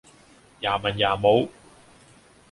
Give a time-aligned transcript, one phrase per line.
[0.61, 1.47] 也文也武